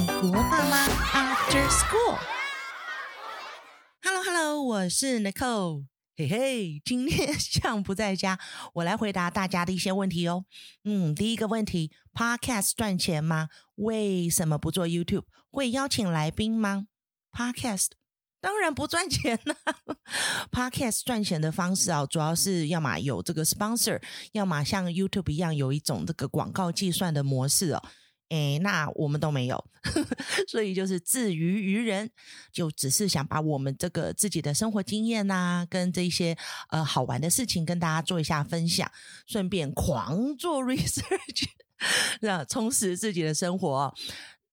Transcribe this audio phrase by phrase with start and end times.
[0.00, 2.16] 美国爸妈 After School。
[4.02, 5.84] Hello Hello，我是 Nicole。
[6.16, 8.38] 嘿嘿，今天相不在家，
[8.72, 10.46] 我来回答大家的一些问题哦。
[10.84, 13.50] 嗯，第一个问题，Podcast 赚钱吗？
[13.74, 15.24] 为什么不做 YouTube？
[15.50, 16.86] 会邀请来宾吗
[17.30, 17.88] ？Podcast
[18.40, 19.54] 当然不赚钱了。
[20.50, 24.00] Podcast 赚钱的方式啊，主要是要么有这个 sponsor，
[24.32, 27.82] 要么像 YouTube 一样有一种这个广告计算的模式哦。
[28.30, 29.64] 诶，那我们都没有，
[30.48, 32.10] 所以就是自娱娱人，
[32.52, 36.36] 就只是想把我们这个自己的生活经验呐、跟这些
[36.70, 38.90] 呃好玩的事情跟大家做一下分享，
[39.26, 41.46] 顺便狂做 research，
[42.20, 43.94] 让充实自己的生活。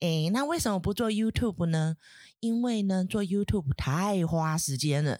[0.00, 1.96] 诶，那为什么不做 YouTube 呢？
[2.40, 5.18] 因为呢，做 YouTube 太花时间了。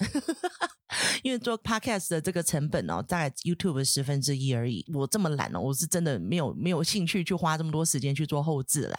[1.22, 4.84] 因为做 podcast 的这个成本哦，大概 YouTube 的十分之一而已。
[4.92, 8.96] 我这么懒哦，我是真的没有没有兴趣去花这么多时间去做后置啦，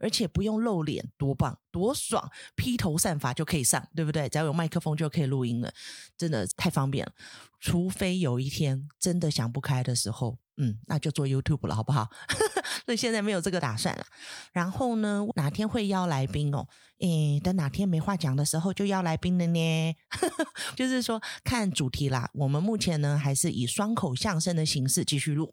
[0.00, 4.28] 而且不用露脸，多棒多爽，披头散发就可以上，对不对？
[4.28, 5.72] 只要有麦克风就可以录音了，
[6.16, 7.12] 真的太方便了。
[7.60, 12.08] 除非有一天真的想不开的时候，嗯，那就做 YouTube 了，好不好？
[12.86, 14.06] 所以现在没有这个打算了。
[14.52, 16.66] 然后呢，哪天会邀来宾哦？
[17.00, 19.94] 诶，等哪天没话讲的时候就邀来宾了呢？
[20.74, 22.30] 就是说看主题啦。
[22.32, 25.52] 我们目前呢还是以双口相声的形式继续录。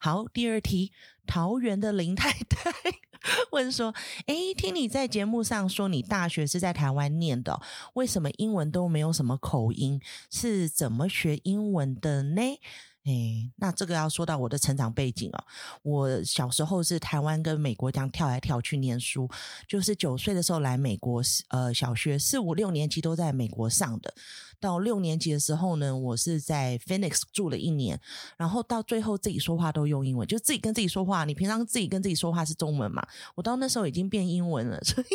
[0.00, 0.90] 好，第二题，
[1.26, 2.72] 桃园的林太太
[3.52, 3.94] 问说：
[4.26, 7.60] 诶，听你在节目上说你大学是在台湾念的，
[7.92, 10.00] 为什么英文都没有什么口音？
[10.32, 12.42] 是怎么学英文的呢？
[13.04, 15.44] 哎，那这个要说到我的成长背景哦。
[15.82, 19.28] 我小时候是台湾跟美国这样跳来跳去念书，
[19.66, 24.12] 就是九岁的时候来美国，呃，小学四五六年级都在美国上的。
[24.60, 27.98] 到六年级的时候呢，我是在 Phoenix 住了一年，
[28.36, 31.24] 然后到最后自己说话都用英文，就自己跟自己说话。
[31.24, 33.02] 你平常自己跟自己说话是中文嘛？
[33.34, 35.06] 我到那时候已经变英文了， 所以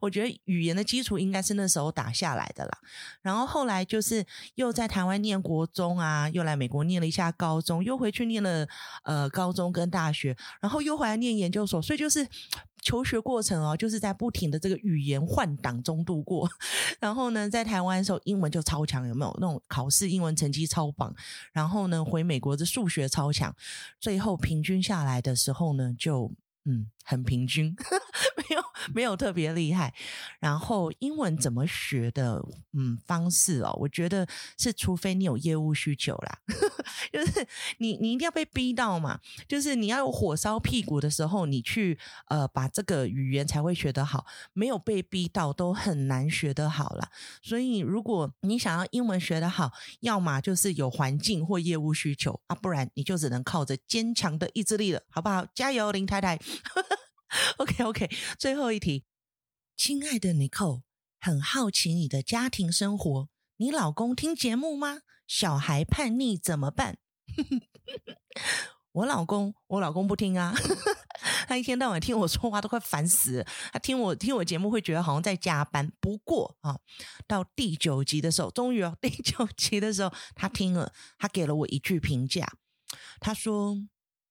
[0.00, 2.78] 我觉得语言的基础应该是那时候打下来的啦。
[3.20, 8.66] 然后后来就是又在台湾念国中啊，又来美国念了一下高中，又回去念了
[9.04, 12.26] 呃高中跟大学，然后又回来念研究所，所以就是。
[12.86, 16.46] 求学过程哦，就是在不停的这个语言换挡中度过。
[17.00, 21.10] 然后呢，在台湾的时候，英文就超强，有没有那种考试英文成绩超棒？
[21.50, 23.56] 然后呢，回美国的数学超强，
[23.98, 26.30] 最后平均下来的时候呢，就。
[26.66, 27.76] 嗯，很平均，
[28.38, 28.62] 没有
[28.92, 29.94] 没有特别厉害。
[30.40, 32.42] 然后英文怎么学的？
[32.76, 34.26] 嗯，方式哦，我觉得
[34.58, 36.38] 是除非你有业务需求啦，
[37.12, 37.46] 就是
[37.78, 41.96] 你你一定要被逼到嘛，就是你要有火烧屁股的时候，你去
[42.26, 44.26] 呃把这个语言才会学得好。
[44.52, 47.08] 没有被逼到，都很难学得好啦。
[47.42, 55.46] 所以如果你想要英文学得好，要么就是有环境或业务需求啊，不然你就只能靠着坚强的意志力了，好不好？
[55.54, 56.38] 加油，林太太。
[57.58, 59.04] OK OK，最后一题，
[59.76, 60.82] 亲爱的 Nicole，
[61.20, 65.00] 很好奇你的家庭生活，你老公听节目吗？
[65.26, 66.98] 小孩叛逆怎么办？
[68.92, 70.54] 我老公，我老公不听啊，
[71.48, 73.46] 他一天到晚听我说话都快烦死了。
[73.72, 75.90] 他听我听我节目会觉得好像在加班。
[76.00, 76.78] 不过啊，
[77.26, 82.46] 到第九集的时候，终于哦，第九集的时候他听了，他给了我一句评价，
[83.18, 83.76] 他说：“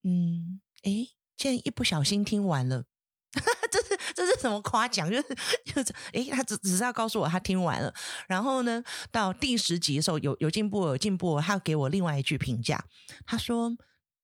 [0.03, 2.85] 嗯，诶。”现在一不小心听完了，
[3.71, 5.09] 这是这是什么夸奖？
[5.11, 5.23] 就是
[5.65, 7.93] 就是，诶，他只只是要告诉我他听完了。
[8.27, 12.83] 然后呢，到第十集的时候有有进步，有进步，他给我另外一句评价，
[13.25, 13.71] 他说：“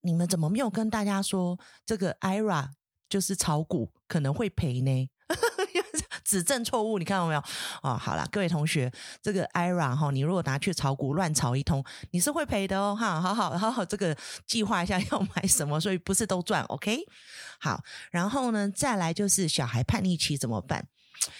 [0.02, 2.68] 你们怎么没有跟大家说这个 IRA
[3.08, 5.08] 就是炒股可能会赔呢？”
[6.30, 7.42] 指正错误，你看到没有？
[7.82, 8.88] 哦，好了，各位同学，
[9.20, 17.00] 这个 IRA 哈，你如果拿去炒股乱炒一通，你是会赔的哦，哈，好好好好，这个计划一下要买什么，所以不是都赚，OK？
[17.58, 17.82] 好，
[18.12, 20.86] 然后呢，再来就是小孩叛逆期怎么办？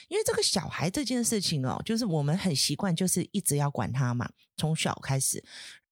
[0.08, 4.28] 因为这个小孩这件事情哦，就是我们很习惯，就是一直要管他嘛，
[4.60, 5.42] 从小开始。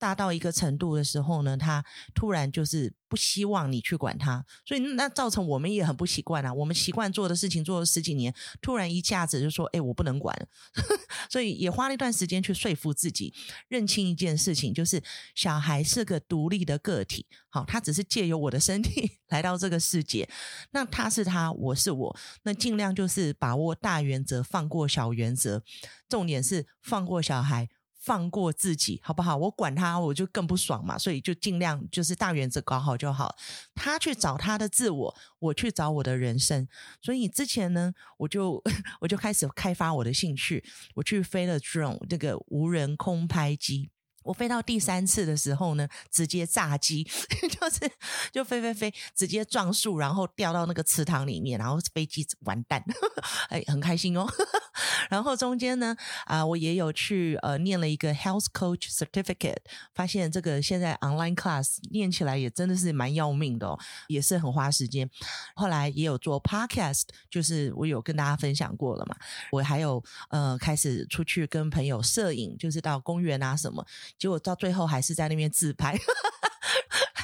[0.00, 1.84] 大到一个程度的时候呢，他
[2.14, 6.54] 突然就是不希望你去管他，所以那造成我们也很不习惯啊。
[6.54, 8.32] 我们习惯做的事情做了十几年，
[8.62, 10.32] 突然一下子就说：“哎，我不能管。
[11.28, 13.34] ”所以也花了一段时间去说服自己，
[13.66, 15.02] 认清一件事情，就是
[15.34, 17.26] 小孩是个独立的个体。
[17.48, 20.30] 好，他只是借由我的身体 来到这个世界，
[20.70, 25.64] 那他是他，我是我，那尽量就是把握大原则，放过小原则，
[26.08, 27.68] 重点是放过小孩。
[27.98, 29.36] 放过自己，好不好？
[29.36, 30.96] 我管他，我就更不爽嘛。
[30.96, 33.34] 所以就尽量就是大原则搞好就好。
[33.74, 36.66] 他去找他的自我，我去找我的人生。
[37.02, 38.62] 所以之前呢，我就
[39.00, 40.64] 我就开始开发我的兴趣，
[40.94, 43.90] 我去飞了 drone 这个无人空拍机。
[44.28, 47.02] 我飞到第三次的时候呢，直接炸机，
[47.50, 47.90] 就是
[48.30, 52.84] 就飞飞飞，直接撞树，然后掉到那个池塘里面，然后飞机完蛋，
[53.48, 54.26] 哎，很开心哦。
[55.08, 55.96] 然后中间呢，
[56.26, 59.56] 啊、我也有去呃念了一个 Health Coach Certificate，
[59.94, 63.78] 发现这个现在 Online Class 念起来也真的是蛮要命的哦，
[64.08, 65.08] 也是很花时间。
[65.54, 69.16] 后来也有做 Podcast，就是我有跟大家分享过了嘛。
[69.50, 73.84] 我还有呃开始出去跟朋友摄影，就是到公园啊什么。
[74.18, 75.96] 结果到最后还是在那边自拍，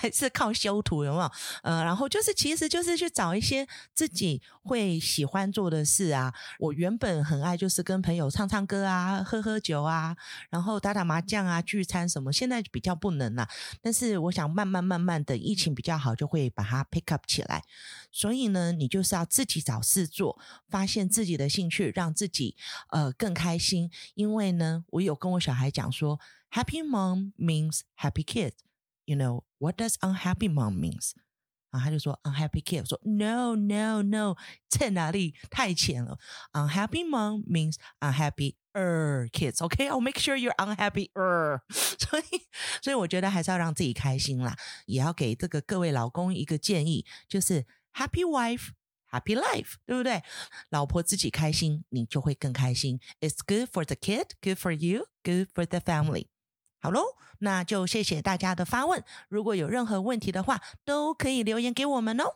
[0.05, 1.31] 还 是靠修图，有没有？
[1.63, 6.33] 呃，然后就是其实就是去找一些自己会喜欢做的事啊。
[6.59, 10.15] 我原本很爱就是跟朋友唱唱歌啊，喝喝酒啊，
[10.51, 12.31] 然后打打麻将啊，聚餐什么。
[12.31, 13.49] 现在比较不能了，
[13.81, 17.63] 但是我想慢慢慢慢的疫情比较好，就会把它 pick up 起来。
[18.13, 22.55] 所以呢，你就是要自己找事做，发现自己的兴趣，让自己
[22.91, 23.91] 呃更开心。
[24.15, 26.21] 因为呢，我有跟我小孩讲说。
[26.55, 28.53] Happy mom means happy kid.
[29.07, 31.12] You know what does unhappy mom means?
[31.72, 32.82] 啊，他就说 unhappy kid。
[32.82, 34.36] 我说 No, no, no，
[34.68, 35.36] 在哪里？
[35.52, 36.18] 太浅了。
[36.52, 39.64] Unhappy mom means unhappy er kids.
[39.64, 41.62] OK, I'll make sure you're unhappy er。
[41.70, 42.48] 所以，
[42.82, 44.58] 所以我觉得还是要让自己开心啦，
[44.88, 48.70] 也要给这个各位老公一个建议，就是 happy wife,
[49.12, 50.24] happy life，对不对？
[50.70, 53.00] 老婆自己开心，你就会更开心。
[53.20, 56.30] It's good for the kid, good for you, good for the family。
[56.85, 57.01] 好喽，
[57.39, 59.03] 那就谢谢大家的发问。
[59.31, 62.35] 如果有任何问题的话，都可以留言给我们哦。